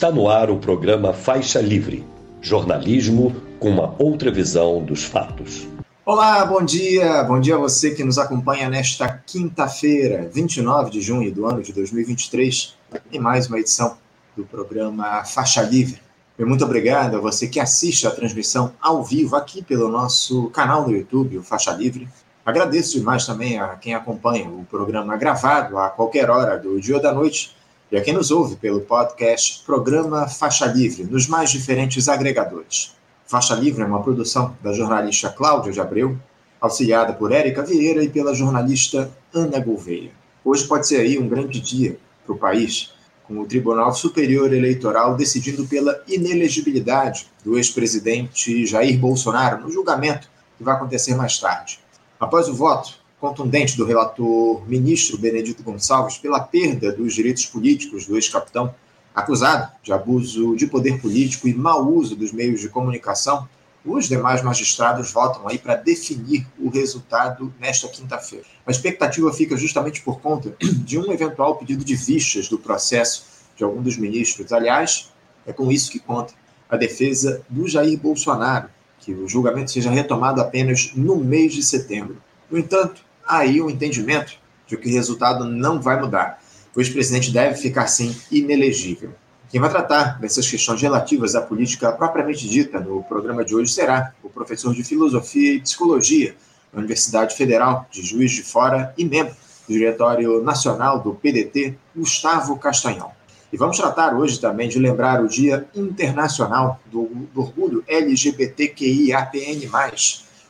[0.00, 2.02] Está no ar o programa Faixa Livre
[2.40, 5.68] jornalismo com uma outra visão dos fatos.
[6.06, 7.22] Olá, bom dia.
[7.24, 11.74] Bom dia a você que nos acompanha nesta quinta-feira, 29 de junho do ano de
[11.74, 12.78] 2023,
[13.12, 13.98] em mais uma edição
[14.34, 16.00] do programa Faixa Livre.
[16.38, 20.88] E muito obrigado a você que assiste a transmissão ao vivo aqui pelo nosso canal
[20.88, 22.08] no YouTube, o Faixa Livre.
[22.46, 27.02] Agradeço demais também a quem acompanha o programa gravado a qualquer hora do dia ou
[27.02, 27.54] da noite
[27.90, 32.94] e a quem nos ouve pelo podcast Programa Faixa Livre, nos mais diferentes agregadores.
[33.26, 36.16] Faixa Livre é uma produção da jornalista Cláudia de Abreu,
[36.60, 40.12] auxiliada por Érica Vieira e pela jornalista Ana Gouveia.
[40.44, 42.92] Hoje pode ser aí um grande dia para o país,
[43.26, 50.62] com o Tribunal Superior Eleitoral decidindo pela inelegibilidade do ex-presidente Jair Bolsonaro no julgamento que
[50.62, 51.80] vai acontecer mais tarde.
[52.20, 58.16] Após o voto, contundente do relator ministro Benedito Gonçalves pela perda dos direitos políticos do
[58.16, 58.74] ex-capitão,
[59.14, 63.46] acusado de abuso de poder político e mau uso dos meios de comunicação,
[63.84, 68.44] os demais magistrados votam aí para definir o resultado nesta quinta-feira.
[68.66, 73.64] A expectativa fica justamente por conta de um eventual pedido de vistas do processo de
[73.64, 74.52] algum dos ministros.
[74.52, 75.10] Aliás,
[75.46, 76.34] é com isso que conta
[76.68, 78.68] a defesa do Jair Bolsonaro,
[78.98, 82.22] que o julgamento seja retomado apenas no mês de setembro.
[82.50, 84.32] No entanto, aí o entendimento
[84.66, 86.40] de que o resultado não vai mudar.
[86.74, 89.12] O ex-presidente deve ficar, sim, inelegível.
[89.50, 94.12] Quem vai tratar dessas questões relativas à política propriamente dita no programa de hoje será
[94.22, 96.36] o professor de Filosofia e Psicologia
[96.72, 99.34] da Universidade Federal de Juiz de Fora e membro
[99.66, 103.10] do Diretório Nacional do PDT, Gustavo Castanhão.
[103.52, 109.68] E vamos tratar hoje também de lembrar o Dia Internacional do, do Orgulho LGBTQIAPN+,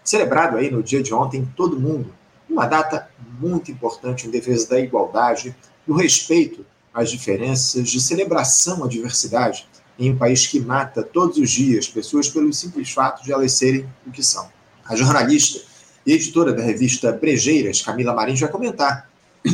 [0.05, 2.12] celebrado aí no dia de ontem em todo mundo,
[2.50, 5.55] uma data muito importante em defesa da igualdade,
[5.87, 9.66] do respeito às diferenças, de celebração à diversidade
[9.99, 13.87] em um país que mata todos os dias pessoas pelo simples fato de elas serem
[14.06, 14.49] o que são.
[14.84, 15.61] A jornalista
[16.05, 19.09] e editora da revista Brejeiras, Camila Marins, vai comentar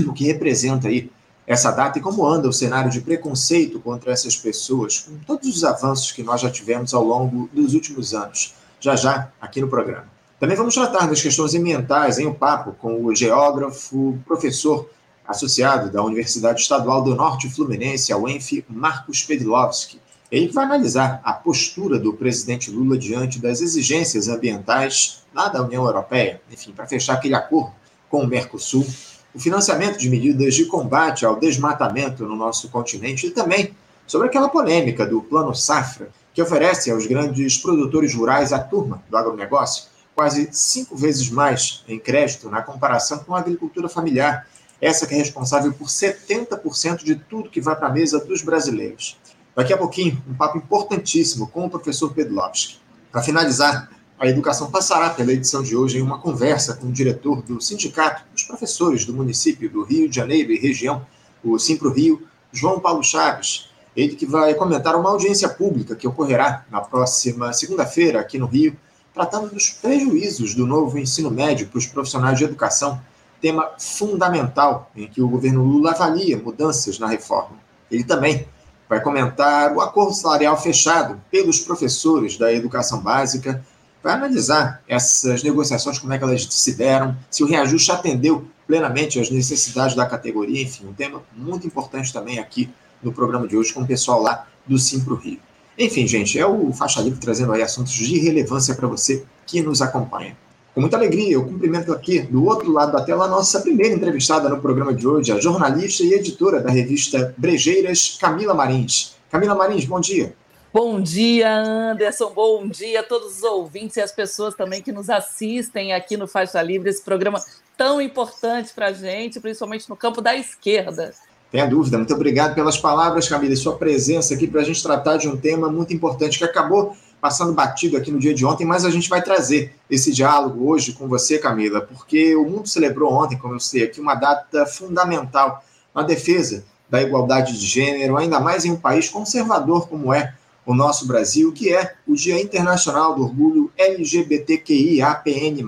[0.06, 1.10] o que representa aí
[1.46, 5.62] essa data e como anda o cenário de preconceito contra essas pessoas, com todos os
[5.62, 10.15] avanços que nós já tivemos ao longo dos últimos anos, já já aqui no programa.
[10.38, 14.86] Também vamos tratar das questões ambientais em um papo com o geógrafo, professor
[15.26, 19.98] associado da Universidade Estadual do Norte Fluminense, a UENF, Marcos Pedlovski.
[20.30, 25.86] Ele vai analisar a postura do presidente Lula diante das exigências ambientais lá da União
[25.86, 27.72] Europeia, enfim, para fechar aquele acordo
[28.10, 28.86] com o Mercosul,
[29.34, 33.74] o financiamento de medidas de combate ao desmatamento no nosso continente e também
[34.06, 39.16] sobre aquela polêmica do Plano Safra, que oferece aos grandes produtores rurais a turma do
[39.16, 44.48] agronegócio quase cinco vezes mais em crédito na comparação com a agricultura familiar,
[44.80, 49.18] essa que é responsável por 70% de tudo que vai para a mesa dos brasileiros.
[49.54, 52.78] Daqui a pouquinho, um papo importantíssimo com o professor Pedlovski.
[53.12, 57.42] Para finalizar, a educação passará pela edição de hoje em uma conversa com o diretor
[57.42, 61.06] do Sindicato dos Professores do município do Rio de Janeiro e região,
[61.44, 63.68] o Simpro Rio, João Paulo Chaves.
[63.94, 68.76] Ele que vai comentar uma audiência pública que ocorrerá na próxima segunda-feira aqui no Rio,
[69.16, 73.00] tratando dos prejuízos do novo ensino médio para os profissionais de educação,
[73.40, 77.56] tema fundamental em que o governo Lula avalia mudanças na reforma.
[77.90, 78.46] Ele também
[78.86, 83.64] vai comentar o acordo salarial fechado pelos professores da educação básica,
[84.02, 89.18] vai analisar essas negociações, como é que elas se deram, se o reajuste atendeu plenamente
[89.18, 92.68] às necessidades da categoria, enfim, um tema muito importante também aqui
[93.02, 95.45] no programa de hoje com o pessoal lá do Simpro Rio.
[95.78, 99.82] Enfim, gente, é o Faixa Livre trazendo aí assuntos de relevância para você que nos
[99.82, 100.36] acompanha.
[100.74, 104.48] Com muita alegria, eu cumprimento aqui, do outro lado da tela, a nossa primeira entrevistada
[104.48, 109.16] no programa de hoje, a jornalista e editora da revista Brejeiras, Camila Marins.
[109.30, 110.34] Camila Marins, bom dia.
[110.72, 112.30] Bom dia, Anderson.
[112.34, 116.28] Bom dia a todos os ouvintes e as pessoas também que nos assistem aqui no
[116.28, 117.42] Faixa Livre, esse programa
[117.76, 121.14] tão importante para a gente, principalmente no campo da esquerda.
[121.56, 121.96] Tenha dúvida.
[121.96, 125.38] Muito obrigado pelas palavras, Camila, e sua presença aqui para a gente tratar de um
[125.38, 129.08] tema muito importante que acabou passando batido aqui no dia de ontem, mas a gente
[129.08, 133.60] vai trazer esse diálogo hoje com você, Camila, porque o mundo celebrou ontem, como eu
[133.60, 135.64] sei aqui, uma data fundamental
[135.94, 140.34] na defesa da igualdade de gênero, ainda mais em um país conservador como é
[140.66, 145.64] o nosso Brasil, que é o Dia Internacional do Orgulho LGBTQIAPN+.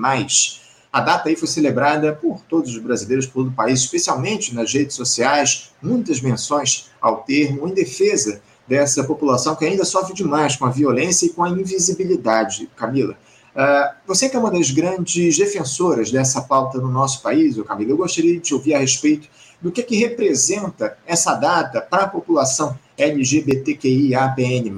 [0.92, 4.72] A data aí foi celebrada por todos os brasileiros, por todo o país, especialmente nas
[4.72, 10.64] redes sociais, muitas menções ao termo em defesa dessa população que ainda sofre demais com
[10.64, 12.70] a violência e com a invisibilidade.
[12.76, 13.14] Camila,
[13.54, 17.96] uh, você que é uma das grandes defensoras dessa pauta no nosso país, Camila, eu
[17.96, 19.28] gostaria de te ouvir a respeito
[19.60, 24.70] do que, que representa essa data para a população LGBTQIAPN+,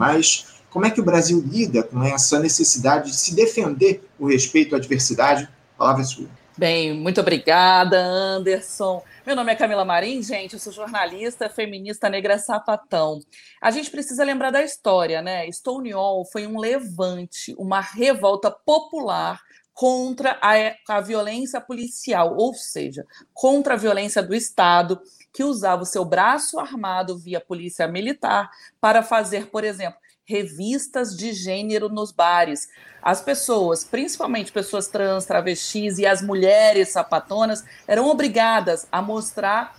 [0.71, 4.79] como é que o Brasil lida com essa necessidade de se defender o respeito à
[4.79, 5.49] diversidade?
[5.81, 6.29] Palavra é sua.
[6.59, 9.03] Bem, muito obrigada, Anderson.
[9.25, 13.19] Meu nome é Camila Marim, gente, eu sou jornalista, feminista negra sapatão.
[13.63, 15.51] A gente precisa lembrar da história, né?
[15.51, 19.41] Stonewall foi um levante, uma revolta popular
[19.73, 25.01] contra a, a violência policial, ou seja, contra a violência do Estado,
[25.33, 29.99] que usava o seu braço armado via polícia militar para fazer, por exemplo,
[30.31, 32.69] revistas de gênero nos bares.
[33.03, 39.77] As pessoas, principalmente pessoas trans, travestis e as mulheres sapatonas, eram obrigadas a mostrar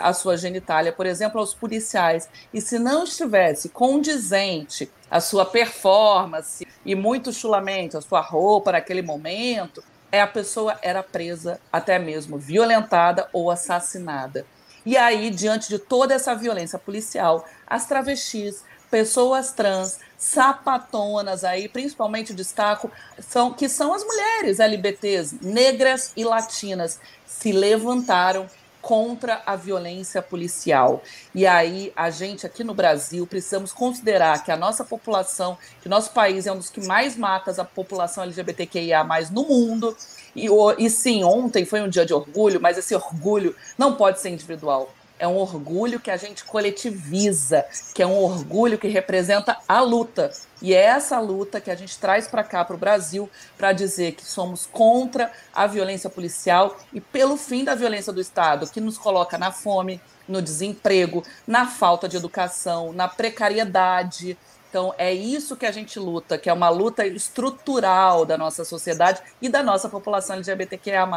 [0.00, 2.28] a sua genitália, por exemplo, aos policiais.
[2.52, 9.02] E se não estivesse condizente a sua performance e muito chulamento, a sua roupa naquele
[9.02, 14.46] momento, é a pessoa era presa, até mesmo violentada ou assassinada.
[14.84, 22.34] E aí, diante de toda essa violência policial, as travestis, pessoas trans, sapatonas aí, principalmente
[22.34, 28.46] destaco, são que são as mulheres LBTs, negras e latinas, se levantaram
[28.82, 31.02] contra a violência policial.
[31.34, 36.10] E aí, a gente aqui no Brasil precisamos considerar que a nossa população, que nosso
[36.12, 39.96] país é um dos que mais mata a população LGBTQIA no mundo.
[40.34, 40.48] E,
[40.78, 44.90] e sim, ontem foi um dia de orgulho, mas esse orgulho não pode ser individual
[45.20, 47.64] é um orgulho que a gente coletiviza,
[47.94, 50.32] que é um orgulho que representa a luta.
[50.62, 54.12] E é essa luta que a gente traz para cá, para o Brasil, para dizer
[54.12, 58.96] que somos contra a violência policial e pelo fim da violência do Estado, que nos
[58.96, 64.38] coloca na fome, no desemprego, na falta de educação, na precariedade.
[64.70, 69.20] Então, é isso que a gente luta, que é uma luta estrutural da nossa sociedade
[69.42, 71.08] e da nossa população LGBTQIA.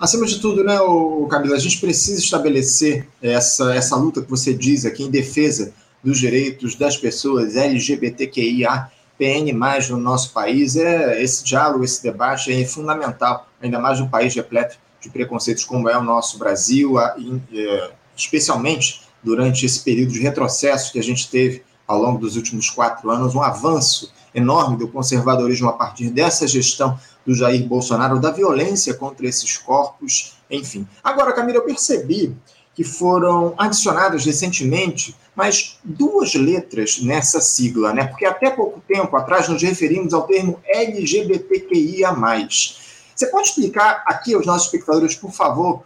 [0.00, 0.76] Acima de tudo, né,
[1.30, 5.72] Camila, a gente precisa estabelecer essa, essa luta que você diz aqui em defesa
[6.02, 9.52] dos direitos das pessoas LGBTQIA, PN+,
[9.90, 10.74] no nosso país.
[10.74, 15.88] É, esse diálogo, esse debate é fundamental, ainda mais num país repleto de preconceitos como
[15.88, 21.62] é o nosso Brasil, é, especialmente durante esse período de retrocesso que a gente teve
[21.88, 26.98] ao longo dos últimos quatro anos, um avanço enorme do conservadorismo a partir dessa gestão
[27.24, 30.86] do Jair Bolsonaro, da violência contra esses corpos, enfim.
[31.02, 32.36] Agora, Camila, eu percebi
[32.74, 38.06] que foram adicionadas recentemente mais duas letras nessa sigla, né?
[38.06, 42.14] Porque até pouco tempo atrás nos referimos ao termo LGBTQIA+.
[43.14, 45.82] Você pode explicar aqui aos nossos espectadores, por favor,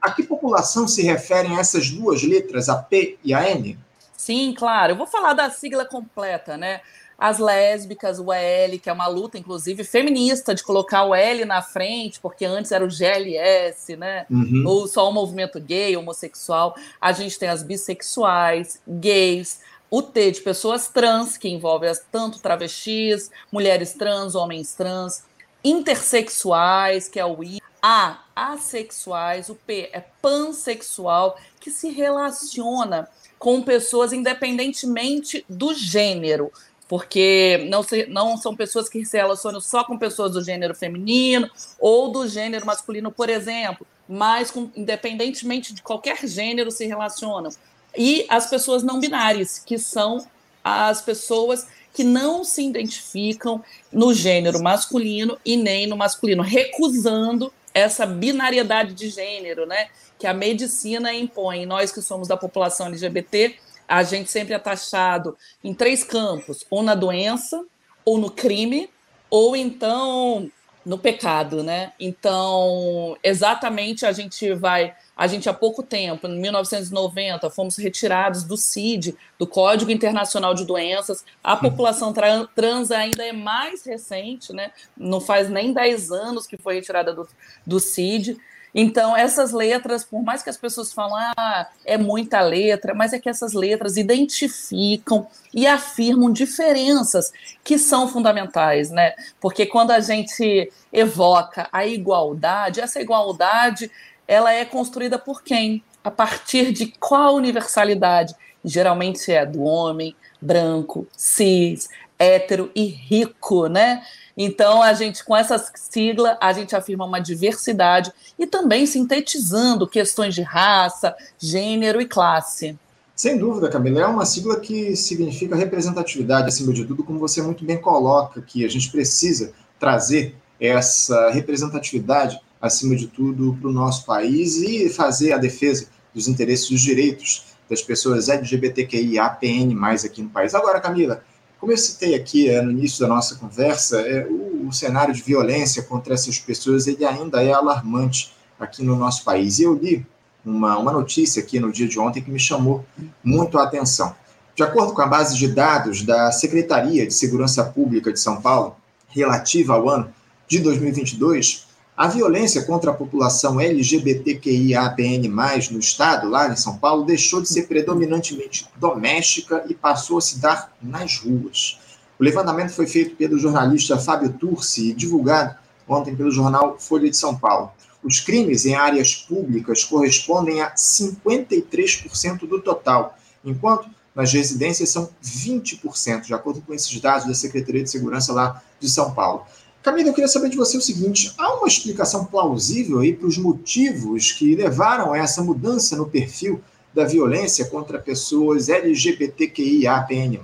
[0.00, 3.76] a que população se referem essas duas letras, a P e a N?
[4.16, 4.92] Sim, claro.
[4.92, 6.80] Eu vou falar da sigla completa, né?
[7.18, 11.62] as lésbicas, o L, que é uma luta, inclusive, feminista, de colocar o L na
[11.62, 14.26] frente, porque antes era o GLS, né?
[14.30, 14.64] Uhum.
[14.66, 16.76] Ou só o movimento gay, homossexual.
[17.00, 19.60] A gente tem as bissexuais, gays,
[19.90, 25.24] o T de pessoas trans, que envolve as, tanto travestis, mulheres trans, homens trans,
[25.64, 33.62] intersexuais, que é o I, A, assexuais, o P é pansexual, que se relaciona com
[33.62, 36.50] pessoas independentemente do gênero
[36.88, 41.50] porque não, se, não são pessoas que se relacionam só com pessoas do gênero feminino
[41.80, 47.50] ou do gênero masculino, por exemplo, mas com, independentemente de qualquer gênero se relacionam.
[47.96, 50.26] E as pessoas não binárias, que são
[50.62, 58.06] as pessoas que não se identificam no gênero masculino e nem no masculino, recusando essa
[58.06, 61.66] binariedade de gênero, né, que a medicina impõe.
[61.66, 63.56] Nós que somos da população LGBT,
[63.88, 67.64] a gente sempre é taxado em três campos: ou na doença,
[68.04, 68.90] ou no crime,
[69.30, 70.50] ou então
[70.86, 71.92] no pecado, né?
[71.98, 78.56] Então, exatamente a gente vai, a gente há pouco tempo, em 1990, fomos retirados do
[78.56, 81.24] CID, do Código Internacional de Doenças.
[81.42, 81.60] A uhum.
[81.60, 82.14] população
[82.54, 84.70] trans ainda é mais recente, né?
[84.96, 87.28] Não faz nem 10 anos que foi retirada do,
[87.66, 88.38] do CID.
[88.78, 93.18] Então, essas letras, por mais que as pessoas falam, ah, é muita letra, mas é
[93.18, 97.32] que essas letras identificam e afirmam diferenças
[97.64, 99.14] que são fundamentais, né?
[99.40, 103.90] Porque quando a gente evoca a igualdade, essa igualdade,
[104.28, 105.82] ela é construída por quem?
[106.04, 108.34] A partir de qual universalidade?
[108.62, 114.02] Geralmente é do homem, branco, cis, hétero e rico, né?
[114.36, 120.34] Então, a gente, com essa sigla, a gente afirma uma diversidade e também sintetizando questões
[120.34, 122.78] de raça, gênero e classe.
[123.14, 127.64] Sem dúvida, Camila, é uma sigla que significa representatividade, acima de tudo, como você muito
[127.64, 134.04] bem coloca, que a gente precisa trazer essa representatividade, acima de tudo, para o nosso
[134.04, 139.74] país e fazer a defesa dos interesses dos direitos das pessoas LGBTQIAPN+,
[140.04, 140.54] aqui no país.
[140.54, 141.22] Agora, Camila,
[141.66, 145.20] como eu citei aqui é, no início da nossa conversa, é, o, o, cenário de
[145.20, 149.58] violência contra essas pessoas ele ainda é alarmante aqui no nosso país.
[149.58, 150.06] E eu li
[150.44, 152.84] uma, uma notícia aqui no dia de ontem que me chamou
[153.22, 154.14] muito a atenção.
[154.54, 158.76] De acordo com a base de dados da Secretaria de Segurança Pública de São Paulo,
[159.08, 160.14] relativa ao ano
[160.46, 161.65] de 2022,
[161.96, 165.28] a violência contra a população LGBTQIAPN+,
[165.70, 170.38] no estado, lá em São Paulo, deixou de ser predominantemente doméstica e passou a se
[170.38, 171.78] dar nas ruas.
[172.18, 175.56] O levantamento foi feito pelo jornalista Fábio Turci e divulgado
[175.88, 177.70] ontem pelo jornal Folha de São Paulo.
[178.04, 186.26] Os crimes em áreas públicas correspondem a 53% do total, enquanto nas residências são 20%,
[186.26, 189.46] de acordo com esses dados da Secretaria de Segurança lá de São Paulo.
[189.86, 193.38] Camila, eu queria saber de você o seguinte: há uma explicação plausível aí para os
[193.38, 196.60] motivos que levaram a essa mudança no perfil
[196.92, 200.40] da violência contra pessoas LGBTQIAPN+.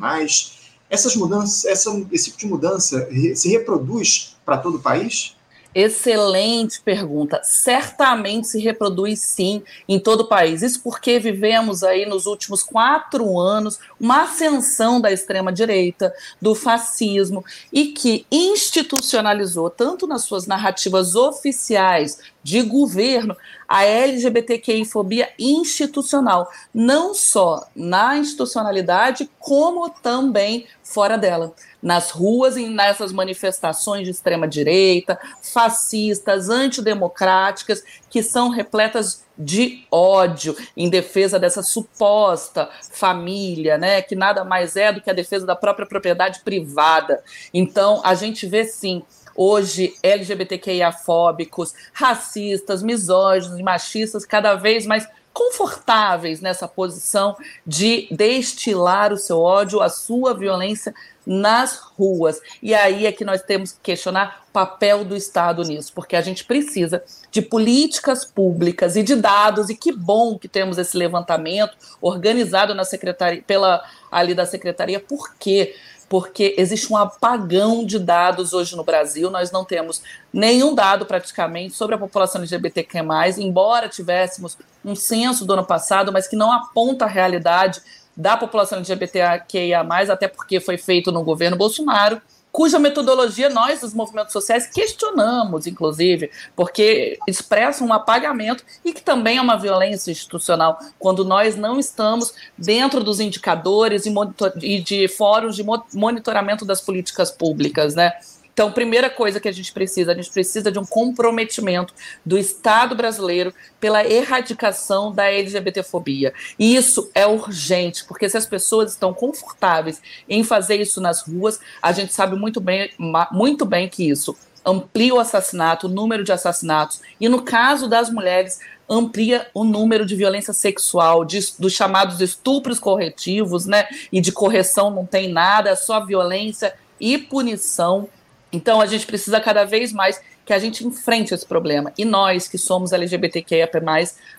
[0.89, 5.35] Essas mudanças, essa, esse tipo de mudança se reproduz para todo o país?
[5.75, 7.41] Excelente pergunta.
[7.43, 10.61] Certamente se reproduz sim em todo o país.
[10.61, 17.87] Isso porque vivemos aí nos últimos quatro anos uma ascensão da extrema-direita, do fascismo, e
[17.87, 23.37] que institucionalizou, tanto nas suas narrativas oficiais de governo,
[23.69, 33.13] a LGBTQI-fobia institucional, não só na institucionalidade, como também fora dela nas ruas e nessas
[33.13, 42.69] manifestações de extrema direita, fascistas, antidemocráticas, que são repletas de ódio em defesa dessa suposta
[42.91, 47.23] família, né, que nada mais é do que a defesa da própria propriedade privada.
[47.53, 49.03] Então, a gente vê sim
[49.35, 57.37] hoje LGBTQIA-fóbicos, racistas, misóginos e machistas cada vez mais confortáveis nessa posição
[57.67, 60.95] de destilar o seu ódio, a sua violência
[61.27, 62.41] nas ruas.
[62.63, 66.21] E aí é que nós temos que questionar o papel do Estado nisso, porque a
[66.21, 71.77] gente precisa de políticas públicas e de dados, e que bom que temos esse levantamento
[72.01, 75.75] organizado na secretaria, pela ali da secretaria, por quê?
[76.13, 81.75] Porque existe um apagão de dados hoje no Brasil, nós não temos nenhum dado praticamente
[81.75, 82.99] sobre a população LGBTQ+,
[83.39, 87.81] embora tivéssemos um censo do ano passado, mas que não aponta a realidade
[88.15, 89.81] da população LGBTQIA+,
[90.13, 92.21] até porque foi feito no governo Bolsonaro,
[92.53, 99.39] cuja metodologia nós, dos movimentos sociais, questionamos, inclusive, porque expressa um apagamento e que também
[99.39, 104.13] é uma violência institucional, quando nós não estamos dentro dos indicadores e,
[104.61, 108.13] e de fóruns de monitoramento das políticas públicas, né?
[108.53, 111.95] Então, primeira coisa que a gente precisa, a gente precisa de um comprometimento
[112.25, 116.35] do Estado brasileiro pela erradicação da LGBTfobia.
[116.59, 121.61] E isso é urgente, porque se as pessoas estão confortáveis em fazer isso nas ruas,
[121.81, 122.91] a gente sabe muito bem,
[123.31, 128.11] muito bem que isso amplia o assassinato, o número de assassinatos, e no caso das
[128.11, 133.89] mulheres, amplia o número de violência sexual, de, dos chamados estupros corretivos, né?
[134.13, 138.09] E de correção não tem nada, é só violência e punição.
[138.53, 141.93] Então a gente precisa cada vez mais que a gente enfrente esse problema.
[141.97, 143.71] E nós, que somos LGBTQIA+,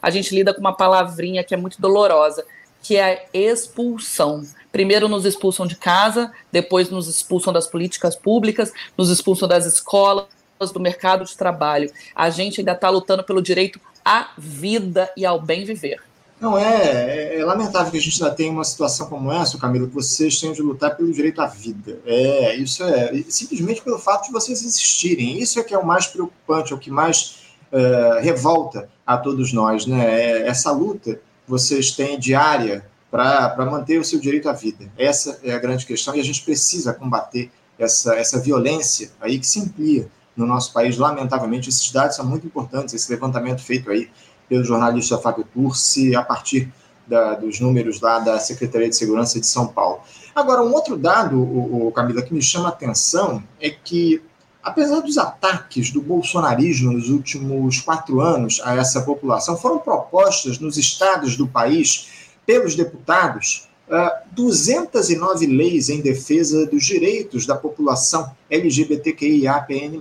[0.02, 2.46] a gente lida com uma palavrinha que é muito dolorosa,
[2.82, 4.46] que é a expulsão.
[4.72, 10.28] Primeiro nos expulsam de casa, depois nos expulsam das políticas públicas, nos expulsam das escolas,
[10.74, 11.92] do mercado de trabalho.
[12.16, 16.02] A gente ainda está lutando pelo direito à vida e ao bem viver.
[16.44, 19.88] Não, é, é, é, lamentável que a gente ainda tenha uma situação como essa, Camilo,
[19.88, 22.02] que vocês tenham de lutar pelo direito à vida.
[22.06, 25.40] É, isso é, simplesmente pelo fato de vocês existirem.
[25.40, 29.54] Isso é que é o mais preocupante, é o que mais é, revolta a todos
[29.54, 30.04] nós, né?
[30.04, 34.92] É, essa luta vocês têm diária para manter o seu direito à vida.
[34.98, 39.48] Essa é a grande questão e a gente precisa combater essa, essa violência aí que
[39.48, 40.98] se amplia no nosso país.
[40.98, 44.10] Lamentavelmente, esses dados são muito importantes, esse levantamento feito aí
[44.54, 46.72] pelo jornalista Fábio Turci, a partir
[47.08, 50.02] da, dos números lá da Secretaria de Segurança de São Paulo.
[50.36, 54.22] Agora, um outro dado, o, o Camila, que me chama a atenção é que,
[54.62, 60.78] apesar dos ataques do bolsonarismo nos últimos quatro anos a essa população, foram propostas nos
[60.78, 70.00] estados do país pelos deputados uh, 209 leis em defesa dos direitos da população LGBTQIAPN+.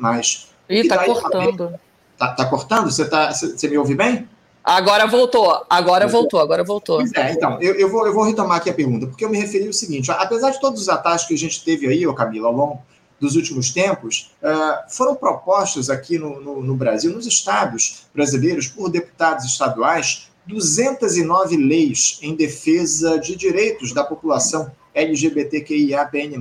[0.69, 1.81] Ih, tá cortando.
[2.19, 2.91] Tá, tá cortando?
[2.91, 3.33] Você tá,
[3.63, 4.29] me ouve bem?
[4.65, 7.03] Agora voltou, agora voltou, agora voltou.
[7.17, 9.67] É, então, eu, eu, vou, eu vou retomar aqui a pergunta, porque eu me referi
[9.67, 12.55] ao seguinte: apesar de todos os ataques que a gente teve aí, ô Camila, ao
[12.55, 12.83] longo
[13.19, 18.89] dos últimos tempos, uh, foram propostos aqui no, no, no, Brasil, nos estados brasileiros, por
[18.89, 26.37] deputados estaduais, 209 leis em defesa de direitos da população LGBTQIAPN+,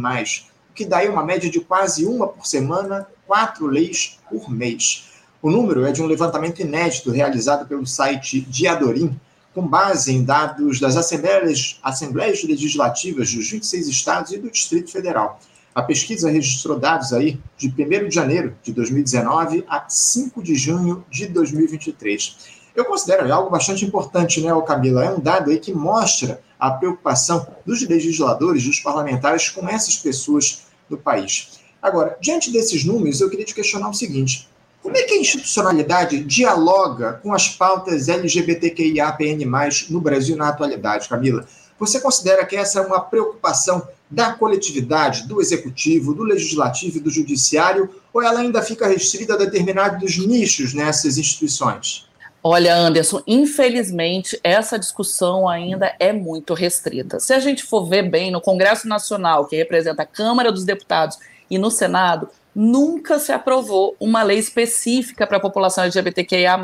[0.70, 5.11] o que daí uma média de quase uma por semana, quatro leis por mês.
[5.42, 9.20] O número é de um levantamento inédito realizado pelo site Diadorim,
[9.56, 15.40] com base em dados das assembleias, assembleias legislativas dos 26 estados e do Distrito Federal.
[15.74, 21.04] A pesquisa registrou dados aí de 1 de janeiro de 2019 a 5 de junho
[21.10, 22.38] de 2023.
[22.76, 25.04] Eu considero algo bastante importante, né, Camila?
[25.04, 30.68] É um dado aí que mostra a preocupação dos legisladores, dos parlamentares com essas pessoas
[30.88, 31.60] do país.
[31.82, 34.51] Agora, diante desses números, eu queria te questionar o seguinte:
[34.82, 39.46] como é que a institucionalidade dialoga com as pautas LGBTQIAPN+,
[39.90, 41.46] no Brasil na atualidade, Camila?
[41.80, 47.10] Você considera que essa é uma preocupação da coletividade, do executivo, do legislativo e do
[47.10, 52.06] judiciário, ou ela ainda fica restrita a determinados nichos nessas instituições?
[52.44, 57.20] Olha, Anderson, infelizmente essa discussão ainda é muito restrita.
[57.20, 61.18] Se a gente for ver bem no Congresso Nacional, que representa a Câmara dos Deputados,
[61.52, 66.60] e no Senado, nunca se aprovou uma lei específica para a população LGBTQIA.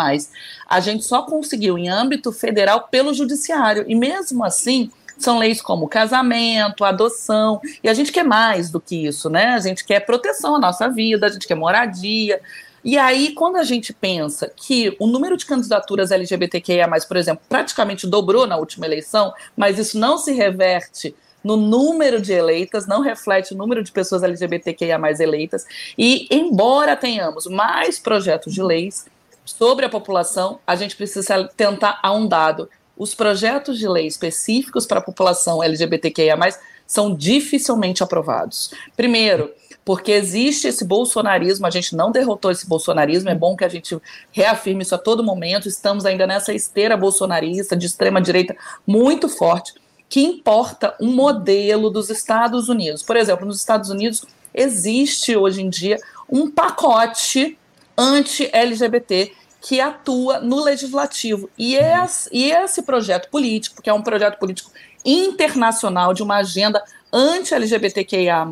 [0.68, 4.92] A gente só conseguiu em âmbito federal pelo judiciário, e mesmo assim.
[5.20, 9.48] São leis como casamento, adoção, e a gente quer mais do que isso, né?
[9.48, 12.40] A gente quer proteção à nossa vida, a gente quer moradia,
[12.84, 18.08] e aí, quando a gente pensa que o número de candidaturas LGBTQIA, por exemplo, praticamente
[18.08, 21.14] dobrou na última eleição, mas isso não se reverte
[21.48, 25.66] no número de eleitas, não reflete o número de pessoas LGBTQIA eleitas.
[25.98, 29.06] E, embora tenhamos mais projetos de leis
[29.46, 32.70] sobre a população, a gente precisa tentar a um dado.
[32.98, 36.38] Os projetos de lei específicos para a população LGBTQIA
[36.86, 38.74] são dificilmente aprovados.
[38.98, 39.50] Primeiro,
[39.86, 43.98] porque existe esse bolsonarismo, a gente não derrotou esse bolsonarismo, é bom que a gente
[44.34, 48.54] reafirme isso a todo momento, estamos ainda nessa esteira bolsonarista de extrema direita
[48.86, 49.74] muito forte,
[50.10, 53.04] que importa um modelo dos Estados Unidos.
[53.04, 55.98] Por exemplo, nos Estados Unidos existe hoje em dia
[56.30, 57.58] um pacote
[57.98, 61.50] anti-LGBT que atua no legislativo.
[61.58, 64.72] E esse, e esse projeto político, que é um projeto político
[65.04, 68.46] internacional de uma agenda anti-LGBTQIA,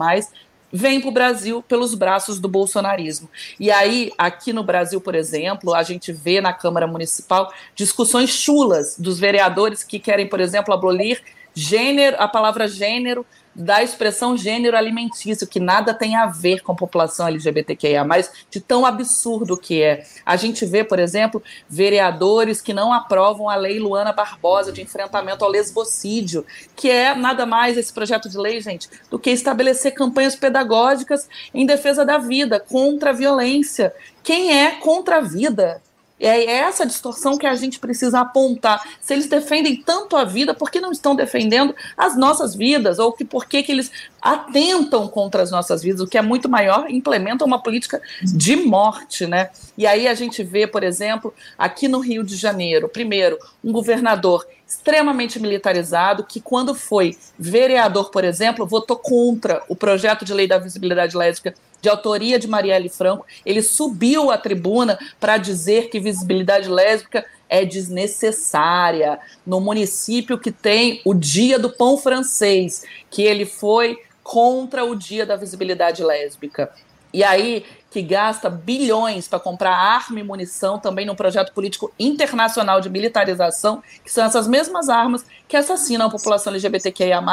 [0.72, 3.30] vem para o Brasil pelos braços do bolsonarismo.
[3.58, 8.96] E aí, aqui no Brasil, por exemplo, a gente vê na Câmara Municipal discussões chulas
[8.98, 11.22] dos vereadores que querem, por exemplo, abolir
[11.56, 17.26] gênero, a palavra gênero da expressão gênero alimentício, que nada tem a ver com população
[17.26, 20.06] LGBTQIA, mas de tão absurdo que é.
[20.26, 25.46] A gente vê, por exemplo, vereadores que não aprovam a lei Luana Barbosa de enfrentamento
[25.46, 30.36] ao lesbocídio, que é nada mais esse projeto de lei, gente, do que estabelecer campanhas
[30.36, 33.94] pedagógicas em defesa da vida, contra a violência.
[34.22, 35.82] Quem é contra a vida?
[36.18, 38.82] É essa distorção que a gente precisa apontar.
[39.02, 43.00] Se eles defendem tanto a vida, por que não estão defendendo as nossas vidas?
[43.00, 46.48] Ou que por que, que eles atentam contra as nossas vidas, o que é muito
[46.48, 49.50] maior, implementam uma política de morte, né?
[49.78, 54.48] E aí a gente vê, por exemplo, aqui no Rio de Janeiro, primeiro, um governador
[54.68, 60.58] extremamente militarizado que, quando foi vereador, por exemplo, votou contra o projeto de lei da
[60.58, 61.54] visibilidade lésbica
[61.86, 67.64] de autoria de Marielle Franco, ele subiu à tribuna para dizer que visibilidade lésbica é
[67.64, 74.96] desnecessária no município que tem o Dia do Pão Francês, que ele foi contra o
[74.96, 76.74] Dia da Visibilidade Lésbica.
[77.16, 82.82] E aí que gasta bilhões para comprar arma e munição também num projeto político internacional
[82.82, 87.24] de militarização, que são essas mesmas armas que assassinam a população LGBTQIA+,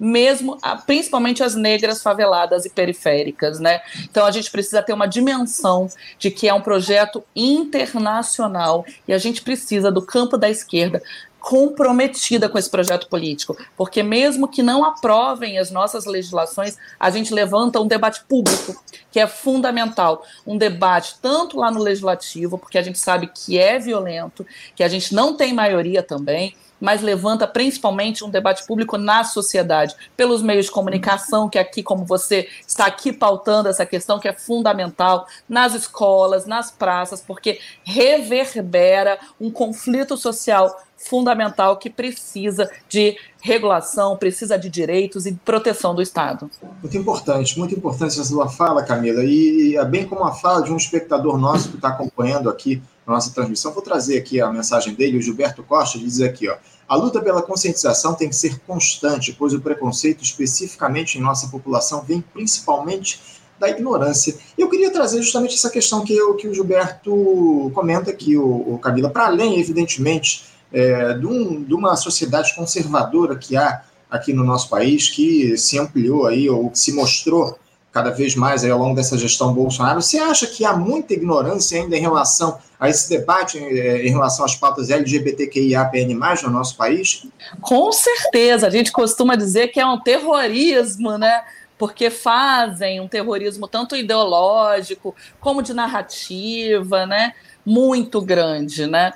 [0.00, 3.80] mesmo, principalmente as negras faveladas e periféricas, né?
[4.10, 9.18] Então a gente precisa ter uma dimensão de que é um projeto internacional e a
[9.18, 11.00] gente precisa do campo da esquerda
[11.40, 17.32] comprometida com esse projeto político, porque mesmo que não aprovem as nossas legislações, a gente
[17.32, 22.82] levanta um debate público, que é fundamental, um debate tanto lá no legislativo, porque a
[22.82, 28.24] gente sabe que é violento, que a gente não tem maioria também, mas levanta principalmente
[28.24, 33.12] um debate público na sociedade, pelos meios de comunicação, que aqui, como você está aqui
[33.12, 40.80] pautando essa questão, que é fundamental, nas escolas, nas praças, porque reverbera um conflito social
[40.98, 46.50] fundamental que precisa de regulação, precisa de direitos e proteção do Estado.
[46.82, 50.72] Muito importante, muito importante essa sua fala, Camila, e é bem como a fala de
[50.72, 53.72] um espectador nosso que está acompanhando aqui a nossa transmissão.
[53.72, 56.56] Vou trazer aqui a mensagem dele, o Gilberto Costa, diz aqui, ó,
[56.88, 62.02] a luta pela conscientização tem que ser constante, pois o preconceito, especificamente em nossa população,
[62.02, 63.20] vem principalmente
[63.58, 64.36] da ignorância.
[64.56, 68.78] Eu queria trazer justamente essa questão que, eu, que o Gilberto comenta aqui, o, o
[68.78, 74.44] Camila, para além, evidentemente, é, de, um, de uma sociedade conservadora que há aqui no
[74.44, 77.58] nosso país, que se ampliou aí, ou que se mostrou
[77.92, 80.00] cada vez mais aí ao longo dessa gestão Bolsonaro.
[80.00, 84.44] Você acha que há muita ignorância ainda em relação a esse debate eh, em relação
[84.44, 87.26] às pautas LGBTQIAPN+, no nosso país?
[87.60, 88.66] Com certeza.
[88.66, 91.42] A gente costuma dizer que é um terrorismo, né?
[91.76, 97.34] Porque fazem um terrorismo tanto ideológico como de narrativa, né?
[97.64, 99.12] Muito grande, né?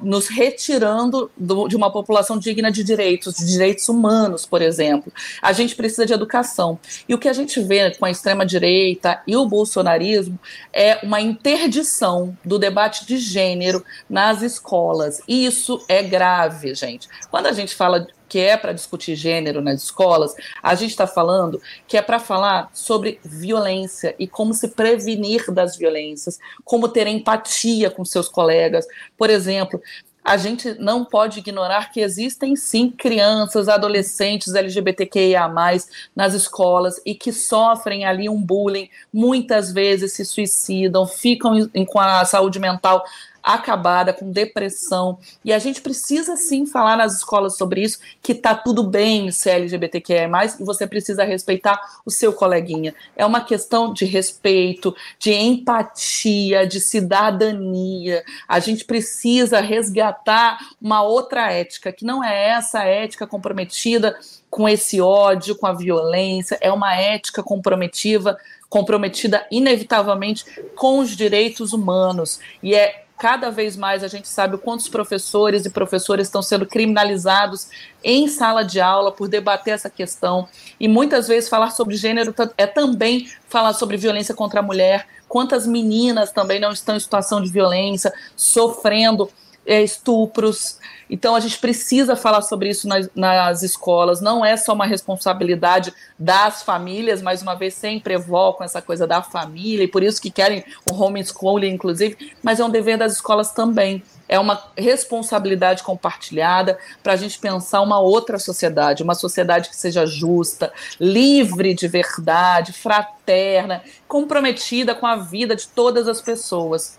[0.00, 5.12] Nos retirando do, de uma população digna de direitos, de direitos humanos, por exemplo.
[5.42, 6.78] A gente precisa de educação.
[7.08, 10.38] E o que a gente vê com a extrema-direita e o bolsonarismo
[10.72, 15.20] é uma interdição do debate de gênero nas escolas.
[15.28, 17.08] E isso é grave, gente.
[17.30, 21.60] Quando a gente fala que é para discutir gênero nas escolas, a gente está falando
[21.86, 27.90] que é para falar sobre violência e como se prevenir das violências, como ter empatia
[27.90, 28.86] com seus colegas.
[29.16, 29.80] Por exemplo,
[30.26, 35.48] a gente não pode ignorar que existem sim crianças, adolescentes LGBTQIA,
[36.16, 42.24] nas escolas e que sofrem ali um bullying, muitas vezes se suicidam, ficam com a
[42.24, 43.04] saúde mental
[43.46, 45.18] acabada, com depressão.
[45.44, 49.50] E a gente precisa sim falar nas escolas sobre isso, que tá tudo bem ser
[49.50, 50.28] LGBTQIA+,
[50.58, 52.92] e você precisa respeitar o seu coleguinha.
[53.14, 58.24] É uma questão de respeito, de empatia, de cidadania.
[58.48, 64.18] A gente precisa resgatar uma outra ética, que não é essa ética comprometida
[64.50, 68.36] com esse ódio, com a violência, é uma ética comprometida
[68.68, 72.40] comprometida inevitavelmente com os direitos humanos.
[72.60, 77.68] E é cada vez mais a gente sabe quantos professores e professoras estão sendo criminalizados
[78.04, 80.48] em sala de aula por debater essa questão.
[80.78, 85.06] E muitas vezes falar sobre gênero é também falar sobre violência contra a mulher.
[85.28, 89.28] Quantas meninas também não estão em situação de violência, sofrendo
[89.66, 90.78] é, estupros.
[91.10, 94.20] Então a gente precisa falar sobre isso nas, nas, escolas.
[94.20, 99.22] Não é só uma responsabilidade das famílias, mais uma vez sempre evocam essa coisa da
[99.22, 103.52] família, e por isso que querem o homeschooling, inclusive, mas é um dever das escolas
[103.52, 104.02] também.
[104.28, 110.04] É uma responsabilidade compartilhada para a gente pensar uma outra sociedade, uma sociedade que seja
[110.04, 116.98] justa, livre de verdade, fraterna, comprometida com a vida de todas as pessoas.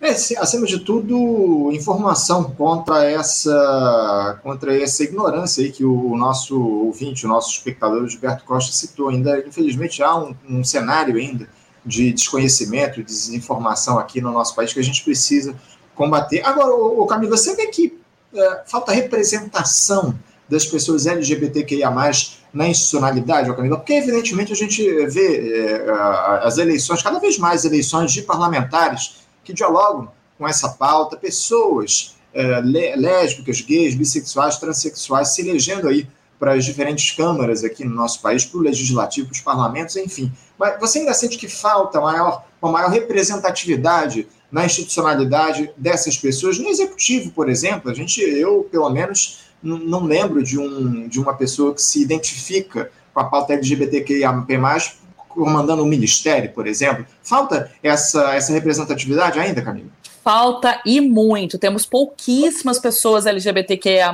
[0.00, 7.26] É, acima de tudo, informação contra essa, contra essa ignorância aí que o nosso ouvinte,
[7.26, 9.08] o nosso espectador Gilberto Costa citou.
[9.08, 11.48] Ainda, infelizmente, há um, um cenário ainda
[11.84, 15.56] de desconhecimento, de desinformação aqui no nosso país que a gente precisa
[15.96, 16.46] combater.
[16.46, 17.98] Agora, o, Camilo, você vê que
[18.32, 20.16] é, falta representação
[20.48, 21.90] das pessoas LGBTQIA+,
[22.54, 23.76] na institucionalidade, Camila?
[23.76, 25.90] Porque, evidentemente, a gente vê é,
[26.44, 32.60] as eleições, cada vez mais eleições de parlamentares que dialogam com essa pauta, pessoas é,
[32.60, 36.06] lésbicas, gays, bissexuais, transexuais se elegendo aí
[36.38, 40.30] para as diferentes câmaras aqui no nosso país, para o legislativo, para os parlamentos, enfim.
[40.58, 46.58] Mas você ainda sente que falta maior, uma maior representatividade na institucionalidade dessas pessoas?
[46.58, 51.34] No executivo, por exemplo, a gente, eu, pelo menos, não lembro de, um, de uma
[51.34, 54.44] pessoa que se identifica com a pauta LGBTQIA+,
[55.28, 57.06] comandando um ministério, por exemplo?
[57.22, 59.88] Falta essa, essa representatividade ainda, Camila?
[60.22, 61.58] Falta e muito.
[61.58, 64.12] Temos pouquíssimas pessoas LGBTQIA+,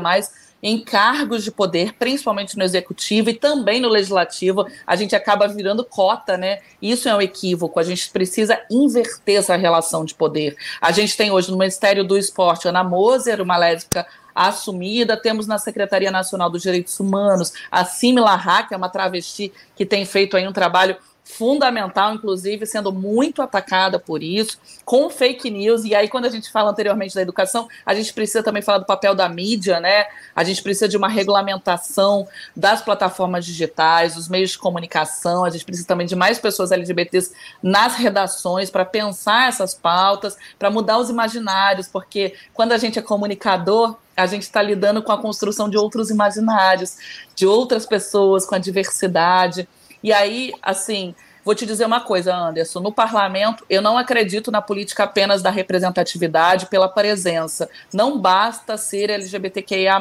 [0.62, 5.84] em cargos de poder, principalmente no executivo e também no legislativo, a gente acaba virando
[5.84, 6.60] cota, né?
[6.80, 7.78] Isso é um equívoco.
[7.78, 10.56] A gente precisa inverter essa relação de poder.
[10.80, 15.16] A gente tem hoje no Ministério do Esporte Ana Moser, uma lésbica assumida.
[15.16, 20.04] Temos na Secretaria Nacional dos Direitos Humanos a Simila Hack, é uma travesti que tem
[20.04, 25.84] feito aí um trabalho fundamental, inclusive, sendo muito atacada por isso, com fake news.
[25.84, 28.84] E aí, quando a gente fala anteriormente da educação, a gente precisa também falar do
[28.84, 30.04] papel da mídia, né?
[30.36, 35.64] A gente precisa de uma regulamentação das plataformas digitais, dos meios de comunicação, a gente
[35.64, 37.32] precisa também de mais pessoas LGBTs
[37.62, 43.02] nas redações para pensar essas pautas, para mudar os imaginários, porque quando a gente é
[43.02, 46.96] comunicador, a gente está lidando com a construção de outros imaginários,
[47.34, 49.66] de outras pessoas, com a diversidade.
[50.04, 54.60] E aí, assim, vou te dizer uma coisa, Anderson: no parlamento, eu não acredito na
[54.60, 57.70] política apenas da representatividade pela presença.
[57.90, 59.94] Não basta ser LGBTQIA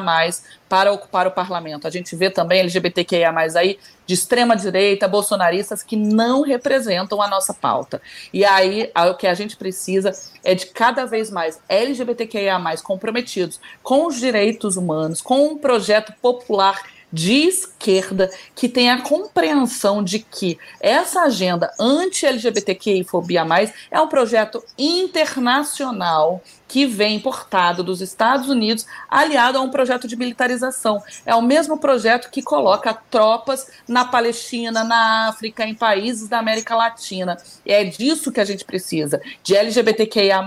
[0.68, 1.86] para ocupar o parlamento.
[1.86, 7.54] A gente vê também LGBTQIA aí de extrema direita, bolsonaristas que não representam a nossa
[7.54, 8.02] pauta.
[8.30, 10.12] E aí o que a gente precisa
[10.44, 16.93] é de cada vez mais LGBTQIA comprometidos com os direitos humanos, com um projeto popular
[17.14, 23.46] de esquerda que tem a compreensão de que essa agenda anti-LGBTQI-fobia+,
[23.88, 30.16] é um projeto internacional que vem importado dos Estados Unidos, aliado a um projeto de
[30.16, 31.00] militarização.
[31.24, 36.74] É o mesmo projeto que coloca tropas na Palestina, na África, em países da América
[36.74, 37.36] Latina.
[37.64, 40.44] E é disso que a gente precisa, de LGBTQIA+,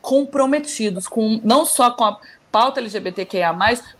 [0.00, 2.18] comprometidos com não só com a
[2.50, 3.52] pauta LGBTQIA,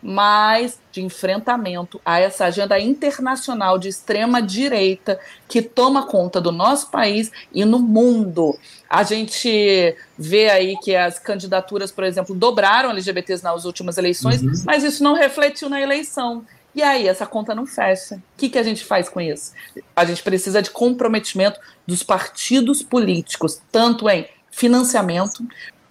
[0.03, 6.91] mas de enfrentamento a essa agenda internacional de extrema direita que toma conta do nosso
[6.91, 8.59] país e no mundo.
[8.89, 14.53] A gente vê aí que as candidaturas, por exemplo, dobraram LGBTs nas últimas eleições, uhum.
[14.65, 16.45] mas isso não refletiu na eleição.
[16.75, 18.17] E aí, essa conta não fecha.
[18.17, 19.53] O que, que a gente faz com isso?
[19.97, 25.45] A gente precisa de comprometimento dos partidos políticos, tanto em financiamento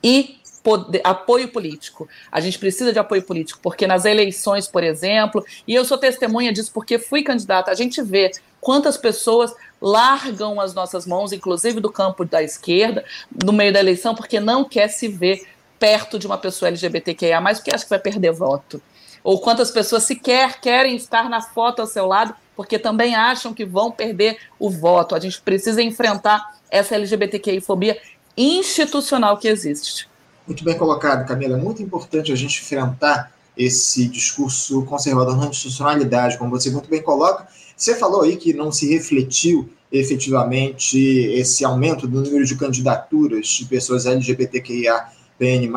[0.04, 0.37] e
[0.68, 2.10] poder, apoio político.
[2.30, 6.52] A gente precisa de apoio político, porque nas eleições, por exemplo, e eu sou testemunha
[6.52, 11.90] disso porque fui candidata, a gente vê quantas pessoas largam as nossas mãos, inclusive do
[11.90, 13.06] campo da esquerda,
[13.46, 15.48] no meio da eleição, porque não quer se ver
[15.80, 18.82] perto de uma pessoa LGBTQIA, porque acha que vai perder voto.
[19.24, 23.64] Ou quantas pessoas sequer querem estar na foto ao seu lado, porque também acham que
[23.64, 25.16] vão perder o voto.
[25.16, 27.98] A gente precisa enfrentar essa LGBTQI-fobia
[28.36, 30.10] institucional que existe.
[30.48, 31.58] Muito bem colocado, Camila.
[31.58, 37.02] É muito importante a gente enfrentar esse discurso conservador na institucionalidade, como você muito bem
[37.02, 37.48] coloca.
[37.76, 43.66] Você falou aí que não se refletiu efetivamente esse aumento do número de candidaturas de
[43.66, 45.68] pessoas LGBTQIA-PN+,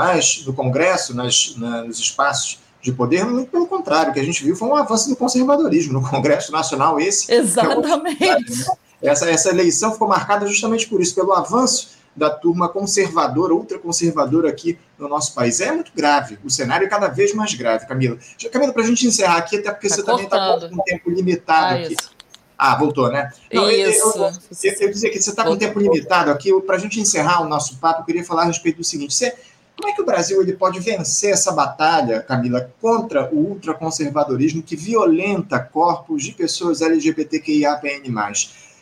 [0.46, 4.42] no Congresso, nas, na, nos espaços de poder, muito pelo contrário, o que a gente
[4.42, 7.32] viu foi um avanço do conservadorismo no Congresso Nacional, esse.
[7.32, 8.64] Exatamente.
[9.02, 14.48] É essa, essa eleição ficou marcada justamente por isso, pelo avanço da turma conservadora, ultraconservadora
[14.48, 15.60] aqui no nosso país.
[15.60, 18.18] É muito grave, o cenário é cada vez mais grave, Camila.
[18.52, 20.28] Camila, para a gente encerrar aqui, até porque tá você cortando.
[20.28, 21.94] também está com um tempo limitado ah, aqui.
[21.94, 22.10] Isso.
[22.58, 23.32] Ah, voltou, né?
[23.52, 24.18] Não, isso.
[24.18, 26.52] Eu, eu, eu, eu dizia que você está com um tempo limitado aqui.
[26.60, 29.34] Para a gente encerrar o nosso papo, eu queria falar a respeito do seguinte: você,
[29.80, 34.76] como é que o Brasil ele pode vencer essa batalha, Camila, contra o ultraconservadorismo que
[34.76, 38.12] violenta corpos de pessoas LGBTQIAPN+.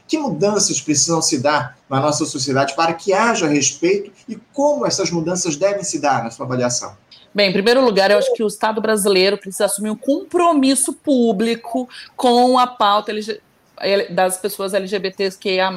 [0.08, 5.10] Que mudanças precisam se dar na nossa sociedade para que haja respeito e como essas
[5.10, 6.96] mudanças devem se dar na sua avaliação?
[7.34, 11.88] Bem, em primeiro lugar, eu acho que o Estado brasileiro precisa assumir um compromisso público
[12.16, 13.12] com a pauta
[14.10, 15.70] das pessoas LGBTQIA+,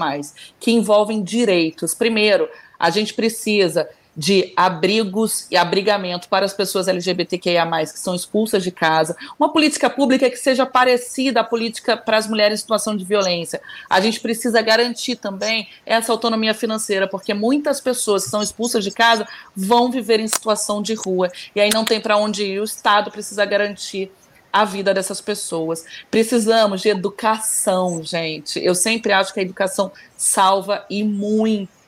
[0.59, 1.93] que envolvem direitos.
[1.93, 8.63] Primeiro, a gente precisa de abrigos e abrigamento para as pessoas LGBTQIA, que são expulsas
[8.63, 12.95] de casa, uma política pública que seja parecida à política para as mulheres em situação
[12.95, 13.61] de violência.
[13.89, 18.91] A gente precisa garantir também essa autonomia financeira, porque muitas pessoas que são expulsas de
[18.91, 22.59] casa vão viver em situação de rua, e aí não tem para onde ir.
[22.59, 24.11] O Estado precisa garantir
[24.51, 25.85] a vida dessas pessoas.
[26.09, 28.59] Precisamos de educação, gente.
[28.59, 31.80] Eu sempre acho que a educação salva e muito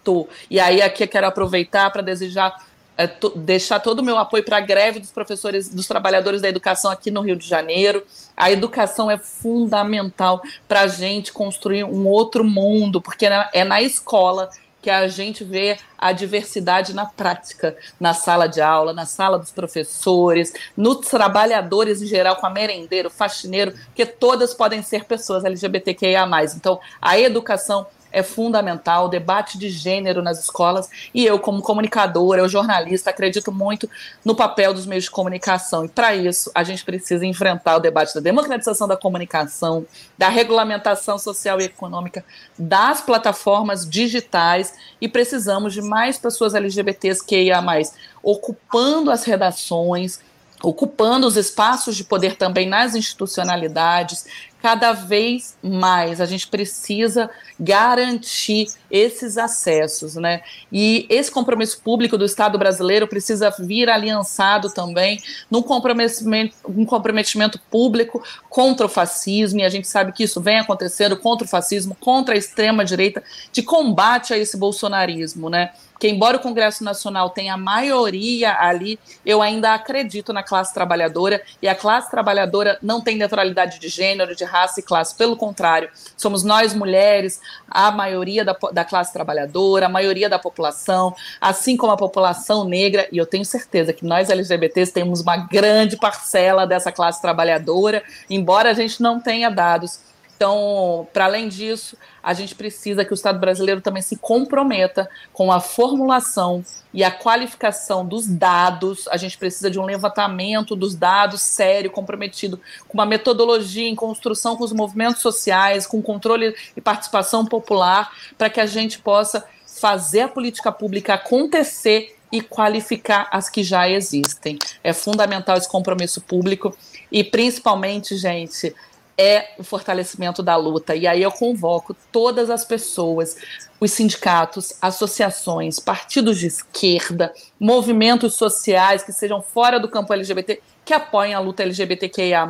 [0.50, 2.56] e aí aqui eu quero aproveitar para desejar
[2.96, 6.92] é, deixar todo o meu apoio para a greve dos professores, dos trabalhadores da educação
[6.92, 8.06] aqui no Rio de Janeiro.
[8.38, 14.50] A educação é fundamental para a gente construir um outro mundo, porque é na escola
[14.84, 19.50] que a gente vê a diversidade na prática, na sala de aula, na sala dos
[19.50, 26.28] professores, nos trabalhadores em geral, com a merendeiro, faxineiro, que todas podem ser pessoas LGBTQIA+.
[26.56, 32.42] Então, a educação é fundamental, o debate de gênero nas escolas, e eu, como comunicadora,
[32.42, 33.90] eu jornalista, acredito muito
[34.24, 35.84] no papel dos meios de comunicação.
[35.84, 41.18] E para isso, a gente precisa enfrentar o debate da democratização da comunicação, da regulamentação
[41.18, 42.24] social e econômica
[42.58, 50.20] das plataformas digitais, e precisamos de mais pessoas LGBTs que ia mais ocupando as redações,
[50.64, 54.26] ocupando os espaços de poder também nas institucionalidades,
[54.64, 60.42] cada vez mais a gente precisa garantir esses acessos, né?
[60.72, 65.22] E esse compromisso público do Estado brasileiro precisa vir aliançado também
[65.52, 70.60] num comprometimento, um comprometimento público contra o fascismo, e a gente sabe que isso vem
[70.60, 73.22] acontecendo contra o fascismo, contra a extrema direita,
[73.52, 75.72] de combate a esse bolsonarismo, né?
[76.00, 81.68] Que embora o Congresso Nacional tenha maioria ali, eu ainda acredito na classe trabalhadora, e
[81.68, 86.44] a classe trabalhadora não tem neutralidade de gênero, de raça e classe, pelo contrário, somos
[86.44, 91.98] nós mulheres, a maioria da, da classe trabalhadora, a maioria da população, assim como a
[91.98, 97.22] população negra, e eu tenho certeza que nós LGBTs temos uma grande parcela dessa classe
[97.22, 100.13] trabalhadora, embora a gente não tenha dados
[100.44, 105.50] Então, para além disso, a gente precisa que o Estado brasileiro também se comprometa com
[105.50, 109.08] a formulação e a qualificação dos dados.
[109.08, 114.58] A gente precisa de um levantamento dos dados sério, comprometido com uma metodologia em construção
[114.58, 120.24] com os movimentos sociais, com controle e participação popular, para que a gente possa fazer
[120.24, 124.60] a política pública acontecer e qualificar as que já existem.
[124.84, 126.76] É fundamental esse compromisso público
[127.10, 128.76] e, principalmente, gente,
[129.18, 130.96] é o fortalecimento da luta.
[130.96, 133.36] E aí eu convoco todas as pessoas,
[133.80, 140.94] os sindicatos, associações, partidos de esquerda, movimentos sociais que sejam fora do campo LGBT, que
[140.94, 142.48] apoiem a luta LGBTQIA.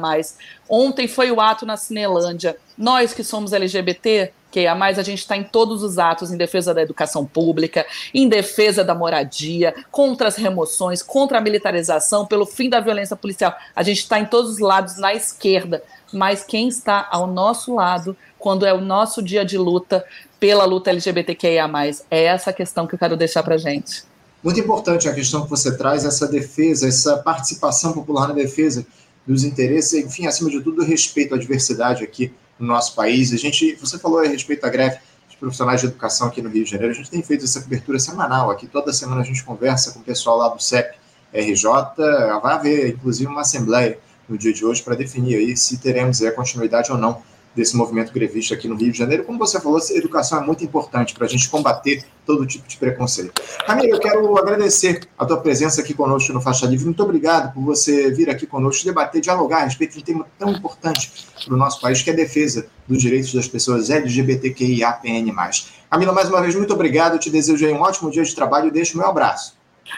[0.70, 2.58] Ontem foi o ato na Cinelândia.
[2.78, 6.38] Nós que somos LGBT, que a mais a gente está em todos os atos em
[6.38, 12.46] defesa da educação pública, em defesa da moradia, contra as remoções, contra a militarização, pelo
[12.46, 13.56] fim da violência policial.
[13.76, 18.16] A gente está em todos os lados na esquerda, mas quem está ao nosso lado
[18.40, 20.06] quando é o nosso dia de luta
[20.38, 21.70] pela luta LGBTQIA+,
[22.12, 24.04] é essa questão que eu quero deixar para gente.
[24.44, 28.86] Muito importante a questão que você traz, essa defesa, essa participação popular na defesa
[29.26, 33.32] dos interesses, enfim, acima de tudo, respeito à diversidade aqui no nosso país.
[33.32, 34.98] A gente, você falou a respeito da greve
[35.28, 36.92] dos profissionais de educação aqui no Rio de Janeiro.
[36.92, 38.68] A gente tem feito essa cobertura semanal aqui.
[38.68, 40.98] Toda semana a gente conversa com o pessoal lá do CEP
[41.34, 41.66] RJ.
[42.42, 46.32] Vai haver, inclusive, uma assembleia no dia de hoje para definir aí se teremos a
[46.32, 47.22] continuidade ou não
[47.56, 49.24] desse movimento grevista aqui no Rio de Janeiro.
[49.24, 53.42] Como você falou, educação é muito importante para a gente combater todo tipo de preconceito.
[53.66, 56.86] Camila, eu quero agradecer a tua presença aqui conosco no Faixa Livre.
[56.86, 60.50] Muito obrigado por você vir aqui conosco debater, dialogar a respeito de um tema tão
[60.50, 61.12] importante
[61.46, 65.32] para o nosso país, que é a defesa dos direitos das pessoas LGBTQIAPN+.
[65.90, 67.14] Camila, mais uma vez, muito obrigado.
[67.14, 69.56] Eu te desejo um ótimo dia de trabalho e deixo o meu abraço.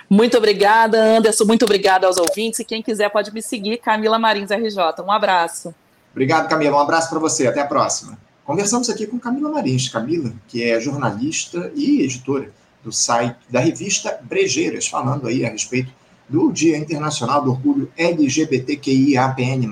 [0.10, 1.46] Muito obrigada, Anderson.
[1.46, 2.60] Muito obrigada aos ouvintes.
[2.60, 5.02] E quem quiser pode me seguir, Camila Marins RJ.
[5.06, 5.74] Um abraço.
[6.12, 6.78] Obrigado, Camila.
[6.78, 7.48] Um abraço para você.
[7.48, 8.18] Até a próxima.
[8.44, 9.90] Conversamos aqui com Camila Marins.
[9.90, 12.52] Camila, que é jornalista e editora
[12.84, 15.92] do site da revista Brejeiras, falando aí a respeito
[16.30, 19.68] do Dia Internacional do Orgulho LGBTQIAPN+,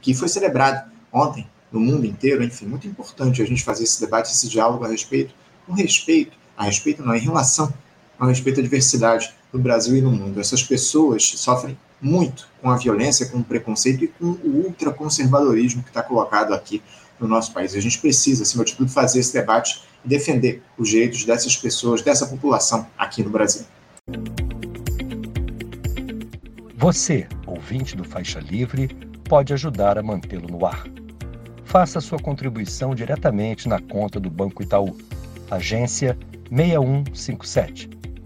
[0.00, 2.44] que foi celebrado ontem no mundo inteiro.
[2.44, 5.34] Enfim, muito importante a gente fazer esse debate, esse diálogo a respeito,
[5.66, 7.72] com respeito, a respeito não, em relação
[8.22, 10.40] a respeito à diversidade no Brasil e no mundo.
[10.40, 15.88] Essas pessoas sofrem muito com a violência, com o preconceito e com o ultraconservadorismo que
[15.88, 16.82] está colocado aqui
[17.18, 17.74] no nosso país.
[17.74, 22.02] A gente precisa, acima de tudo, fazer esse debate e defender os direitos dessas pessoas,
[22.02, 23.64] dessa população aqui no Brasil.
[26.76, 28.88] Você, ouvinte do Faixa Livre,
[29.28, 30.84] pode ajudar a mantê-lo no ar.
[31.64, 34.96] Faça sua contribuição diretamente na conta do Banco Itaú,
[35.50, 36.18] agência
[36.50, 38.01] 6157,